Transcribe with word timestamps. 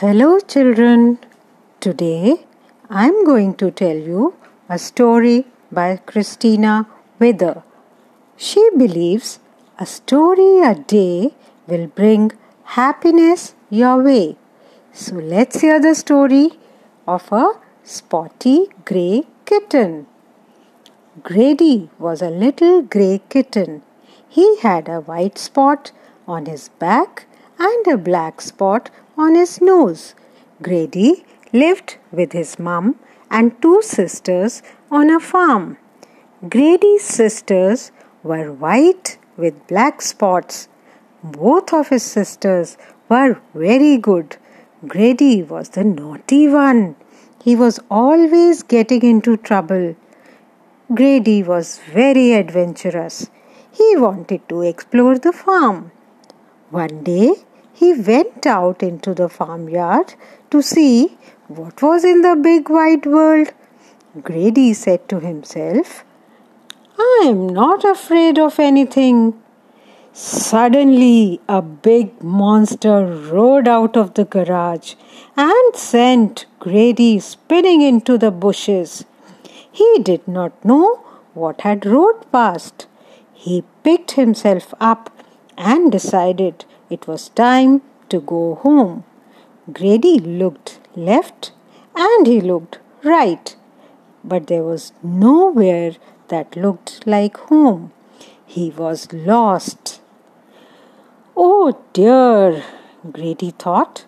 Hello, 0.00 0.40
children. 0.52 1.18
Today 1.78 2.46
I'm 2.88 3.16
going 3.22 3.50
to 3.62 3.70
tell 3.70 3.98
you 4.10 4.34
a 4.66 4.78
story 4.78 5.44
by 5.70 5.98
Christina 6.10 6.86
Wither. 7.18 7.62
She 8.38 8.62
believes 8.78 9.40
a 9.78 9.84
story 9.84 10.62
a 10.70 10.74
day 10.74 11.34
will 11.66 11.86
bring 11.88 12.32
happiness 12.76 13.54
your 13.68 14.02
way. 14.02 14.36
So 14.94 15.16
let's 15.16 15.60
hear 15.60 15.78
the 15.78 15.94
story 15.94 16.52
of 17.06 17.30
a 17.30 17.46
spotty 17.84 18.68
grey 18.86 19.24
kitten. 19.44 20.06
Grady 21.22 21.90
was 21.98 22.22
a 22.22 22.30
little 22.30 22.80
grey 22.80 23.20
kitten. 23.28 23.82
He 24.26 24.46
had 24.60 24.88
a 24.88 25.00
white 25.00 25.36
spot 25.36 25.92
on 26.26 26.46
his 26.46 26.70
back 26.86 27.26
and 27.68 27.86
a 27.86 27.96
black 27.96 28.40
spot 28.40 28.90
on 29.16 29.34
his 29.34 29.60
nose. 29.60 30.14
Grady 30.62 31.24
lived 31.52 31.96
with 32.10 32.32
his 32.32 32.58
mum 32.58 32.98
and 33.30 33.60
two 33.62 33.80
sisters 33.82 34.62
on 34.90 35.10
a 35.10 35.20
farm. 35.20 35.76
Grady's 36.48 37.04
sisters 37.04 37.92
were 38.22 38.52
white 38.52 39.18
with 39.36 39.66
black 39.68 40.00
spots. 40.02 40.68
Both 41.22 41.72
of 41.72 41.88
his 41.88 42.02
sisters 42.02 42.76
were 43.08 43.40
very 43.54 43.96
good. 43.98 44.36
Grady 44.86 45.42
was 45.42 45.70
the 45.70 45.84
naughty 45.84 46.48
one. 46.48 46.96
He 47.44 47.56
was 47.56 47.78
always 47.90 48.62
getting 48.62 49.02
into 49.02 49.36
trouble. 49.36 49.96
Grady 50.94 51.42
was 51.42 51.78
very 51.92 52.32
adventurous. 52.32 53.30
He 53.70 53.96
wanted 53.96 54.48
to 54.48 54.62
explore 54.62 55.18
the 55.18 55.32
farm. 55.32 55.92
One 56.70 57.02
day 57.04 57.34
he 57.72 57.92
went 57.92 58.46
out 58.46 58.82
into 58.82 59.14
the 59.14 59.28
farmyard 59.28 60.14
to 60.50 60.62
see 60.62 61.16
what 61.48 61.82
was 61.82 62.04
in 62.04 62.22
the 62.22 62.36
big 62.36 62.68
wide 62.68 63.06
world. 63.06 63.52
Grady 64.22 64.72
said 64.74 65.08
to 65.08 65.20
himself, 65.20 66.04
I 66.98 67.24
am 67.26 67.48
not 67.48 67.84
afraid 67.84 68.38
of 68.38 68.58
anything. 68.58 69.40
Suddenly, 70.12 71.40
a 71.48 71.62
big 71.62 72.22
monster 72.22 73.06
rode 73.06 73.68
out 73.68 73.96
of 73.96 74.14
the 74.14 74.24
garage 74.24 74.94
and 75.36 75.76
sent 75.76 76.46
Grady 76.58 77.20
spinning 77.20 77.80
into 77.80 78.18
the 78.18 78.30
bushes. 78.30 79.04
He 79.70 79.98
did 80.02 80.26
not 80.26 80.64
know 80.64 80.96
what 81.32 81.60
had 81.60 81.86
rode 81.86 82.30
past. 82.32 82.86
He 83.32 83.64
picked 83.84 84.12
himself 84.12 84.74
up 84.80 85.10
and 85.56 85.92
decided 85.92 86.64
it 86.90 87.06
was 87.06 87.28
time 87.30 87.82
to 88.08 88.20
go 88.20 88.56
home. 88.56 89.04
Grady 89.72 90.18
looked 90.18 90.80
left 90.96 91.52
and 91.94 92.26
he 92.26 92.40
looked 92.40 92.78
right, 93.04 93.56
but 94.24 94.48
there 94.48 94.64
was 94.64 94.92
nowhere 95.02 95.92
that 96.28 96.56
looked 96.56 97.06
like 97.06 97.36
home. 97.36 97.92
He 98.44 98.70
was 98.70 99.12
lost. 99.12 100.00
Oh 101.36 101.80
dear, 101.92 102.64
Grady 103.10 103.52
thought. 103.52 104.04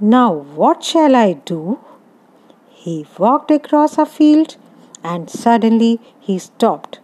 Now 0.00 0.32
what 0.32 0.82
shall 0.82 1.14
I 1.14 1.34
do? 1.34 1.78
He 2.70 3.06
walked 3.16 3.52
across 3.52 3.96
a 3.96 4.06
field 4.06 4.56
and 5.04 5.30
suddenly 5.30 6.00
he 6.18 6.38
stopped. 6.38 6.98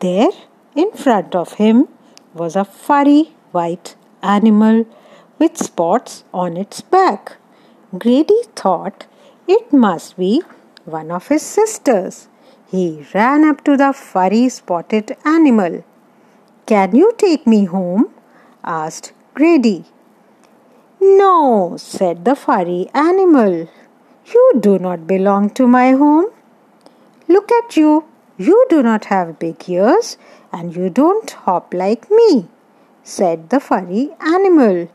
There, 0.00 0.30
in 0.74 0.92
front 0.92 1.34
of 1.34 1.54
him, 1.54 1.88
was 2.34 2.56
a 2.56 2.64
furry 2.64 3.32
white 3.52 3.96
animal 4.22 4.86
with 5.38 5.56
spots 5.56 6.24
on 6.32 6.56
its 6.56 6.80
back. 6.80 7.36
Grady 7.98 8.42
thought 8.54 9.06
it 9.48 9.72
must 9.72 10.16
be 10.16 10.42
one 10.84 11.10
of 11.10 11.28
his 11.28 11.42
sisters. 11.42 12.28
He 12.70 13.04
ran 13.14 13.44
up 13.44 13.64
to 13.64 13.76
the 13.76 13.92
furry 13.92 14.48
spotted 14.48 15.16
animal. 15.24 15.84
Can 16.66 16.94
you 16.94 17.12
take 17.18 17.46
me 17.46 17.64
home? 17.64 18.10
asked 18.62 19.12
Grady. 19.34 19.86
No, 21.00 21.76
said 21.78 22.24
the 22.24 22.36
furry 22.36 22.88
animal. 22.94 23.68
You 24.26 24.52
do 24.60 24.78
not 24.78 25.06
belong 25.06 25.50
to 25.50 25.66
my 25.66 25.92
home. 25.92 26.26
Look 27.26 27.50
at 27.50 27.76
you. 27.76 28.04
You 28.38 28.66
do 28.68 28.82
not 28.82 29.06
have 29.06 29.38
big 29.38 29.68
ears 29.68 30.16
and 30.52 30.74
you 30.76 30.90
don't 30.90 31.30
hop 31.30 31.74
like 31.74 32.10
me 32.10 32.48
said 33.02 33.50
the 33.50 33.60
furry 33.60 34.10
animal. 34.20 34.88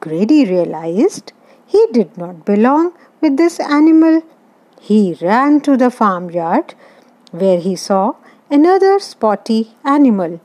Grady 0.00 0.44
realized 0.44 1.32
he 1.66 1.86
did 1.92 2.16
not 2.16 2.44
belong 2.44 2.92
with 3.20 3.36
this 3.36 3.60
animal. 3.60 4.22
He 4.80 5.16
ran 5.20 5.60
to 5.62 5.76
the 5.76 5.90
farmyard 5.90 6.74
where 7.30 7.60
he 7.60 7.76
saw 7.76 8.14
another 8.50 8.98
spotty 8.98 9.74
animal. 9.84 10.40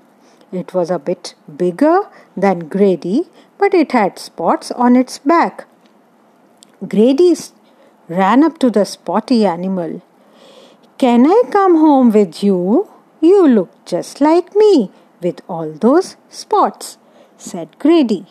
It 0.51 0.73
was 0.73 0.89
a 0.91 0.99
bit 0.99 1.35
bigger 1.55 2.09
than 2.35 2.67
Grady, 2.67 3.29
but 3.57 3.73
it 3.73 3.91
had 3.93 4.19
spots 4.19 4.71
on 4.71 4.95
its 4.95 5.19
back. 5.19 5.65
Grady 6.87 7.35
ran 8.09 8.43
up 8.43 8.57
to 8.59 8.69
the 8.69 8.85
spotty 8.85 9.45
animal. 9.45 10.01
Can 10.97 11.25
I 11.25 11.43
come 11.51 11.77
home 11.77 12.11
with 12.11 12.43
you? 12.43 12.89
You 13.21 13.47
look 13.47 13.69
just 13.85 14.19
like 14.19 14.55
me, 14.55 14.91
with 15.21 15.41
all 15.47 15.71
those 15.71 16.17
spots, 16.29 16.97
said 17.37 17.77
Grady. 17.79 18.25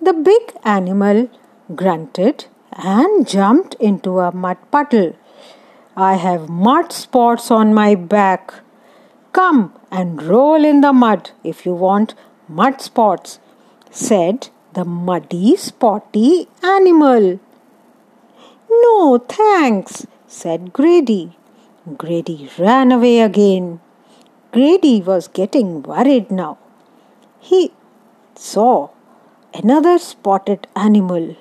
The 0.00 0.12
big 0.12 0.54
animal 0.64 1.28
grunted 1.74 2.46
and 2.72 3.26
jumped 3.26 3.74
into 3.80 4.20
a 4.20 4.32
mud 4.32 4.58
puddle. 4.70 5.16
I 5.96 6.14
have 6.14 6.48
mud 6.48 6.92
spots 6.92 7.50
on 7.50 7.72
my 7.72 7.94
back. 7.94 8.54
Come 9.32 9.72
and 9.90 10.22
roll 10.22 10.64
in 10.64 10.80
the 10.82 10.92
mud 10.92 11.30
if 11.42 11.64
you 11.64 11.74
want 11.74 12.14
mud 12.48 12.80
spots, 12.80 13.40
said 13.90 14.48
the 14.74 14.84
muddy, 14.84 15.56
spotty 15.56 16.48
animal. 16.62 17.40
No, 18.70 19.18
thanks, 19.18 20.06
said 20.26 20.72
Grady. 20.72 21.36
Grady 21.96 22.50
ran 22.58 22.92
away 22.92 23.20
again. 23.20 23.80
Grady 24.56 25.02
was 25.02 25.28
getting 25.28 25.82
worried 25.82 26.30
now. 26.30 26.56
He 27.38 27.72
saw 28.34 28.88
another 29.52 29.98
spotted 29.98 30.66
animal. 30.74 31.36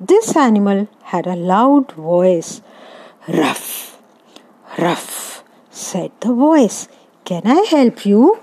This 0.00 0.34
animal 0.34 0.88
had 1.12 1.28
a 1.28 1.36
loud 1.36 1.92
voice. 1.92 2.60
Ruff, 3.28 4.02
ruff, 4.76 5.44
said 5.70 6.10
the 6.18 6.34
voice. 6.34 6.88
Can 7.24 7.46
I 7.46 7.60
help 7.70 8.04
you? 8.04 8.40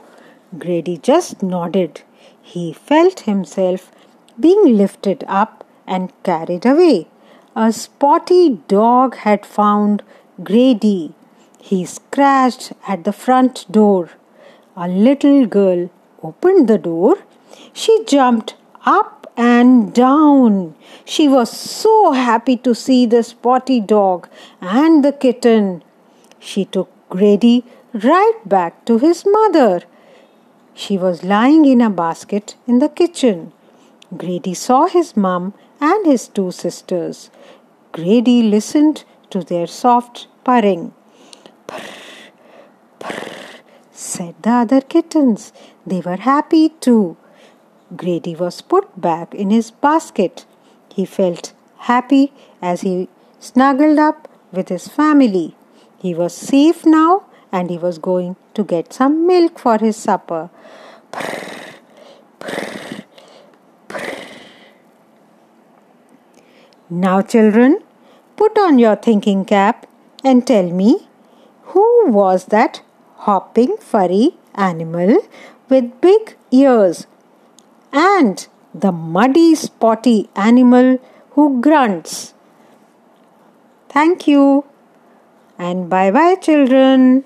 Grady 0.57 0.97
just 0.97 1.43
nodded. 1.43 2.01
He 2.41 2.71
felt 2.71 3.27
himself 3.31 3.91
being 4.39 4.77
lifted 4.77 5.25
up 5.27 5.65
and 5.85 6.13
carried 6.23 6.65
away. 6.65 7.09
A 7.57 7.73
spotty 7.73 8.61
dog 8.69 9.17
had 9.27 9.45
found 9.45 10.01
Grady 10.41 11.13
he 11.69 11.83
scratched 11.83 12.73
at 12.87 13.03
the 13.05 13.11
front 13.11 13.65
door. 13.71 14.09
A 14.77 14.87
little 14.87 15.47
girl 15.47 15.89
opened 16.21 16.67
the 16.67 16.77
door. 16.77 17.15
She 17.73 17.93
jumped 18.05 18.55
up 18.85 19.31
and 19.35 19.91
down. 19.91 20.75
She 21.05 21.27
was 21.27 21.49
so 21.51 22.11
happy 22.11 22.55
to 22.57 22.75
see 22.75 23.07
the 23.07 23.23
spotty 23.23 23.79
dog 23.79 24.29
and 24.61 25.03
the 25.03 25.11
kitten. 25.11 25.83
She 26.39 26.65
took 26.65 26.91
Grady 27.09 27.63
right 27.93 28.39
back 28.45 28.85
to 28.85 28.99
his 28.99 29.25
mother. 29.25 29.81
She 30.75 30.99
was 30.99 31.23
lying 31.23 31.65
in 31.65 31.81
a 31.81 31.89
basket 31.89 32.55
in 32.67 32.77
the 32.77 32.89
kitchen. 32.89 33.53
Grady 34.15 34.53
saw 34.53 34.85
his 34.85 35.17
mum 35.17 35.55
and 35.81 36.05
his 36.05 36.28
two 36.28 36.51
sisters. 36.51 37.31
Grady 37.91 38.43
listened 38.43 39.03
to 39.31 39.41
their 39.43 39.66
soft 39.66 40.28
purring. 40.43 40.93
Purr, 41.67 41.82
purr, 43.00 43.62
said 43.91 44.35
the 44.41 44.52
other 44.52 44.82
kittens. 44.82 45.52
They 45.85 46.02
were 46.02 46.17
happy 46.17 46.70
too. 46.70 47.17
Grady 47.96 48.35
was 48.35 48.62
put 48.62 49.00
back 49.00 49.34
in 49.34 49.50
his 49.50 49.72
basket. 49.72 50.46
He 50.94 51.06
felt 51.06 51.53
happy 51.78 52.34
as 52.62 52.82
he 52.82 53.09
snuggled 53.40 54.00
up 54.00 54.28
with 54.52 54.70
his 54.70 54.88
family. 54.88 55.56
He 56.00 56.14
was 56.14 56.34
safe 56.35 56.85
now 56.85 57.26
and 57.52 57.70
he 57.70 57.78
was 57.78 57.97
going 57.97 58.35
to 58.53 58.64
get 58.64 58.94
some 58.94 59.28
milk 59.28 59.59
for 59.59 59.78
his 59.78 59.96
supper. 59.96 60.50
Purr, 61.12 61.76
purr, 62.40 63.03
purr. 63.88 64.16
Now, 66.90 67.22
children, 67.22 67.79
put 68.35 68.58
on 68.58 68.79
your 68.79 68.96
thinking 68.96 69.46
cap 69.46 69.88
and 70.23 70.46
tell 70.46 70.70
me 70.70 71.08
who 71.75 71.85
was 72.07 72.45
that 72.45 72.81
hopping 73.27 73.75
furry 73.77 74.37
animal 74.55 75.17
with 75.69 75.89
big 75.99 76.37
ears? 76.49 77.05
And 77.91 78.47
the 78.73 78.91
muddy 78.93 79.55
spotty 79.55 80.29
animal 80.37 80.99
who 81.31 81.59
grunts. 81.59 82.33
Thank 83.89 84.25
you 84.25 84.63
and 85.57 85.89
bye 85.89 86.11
bye, 86.11 86.35
children. 86.35 87.25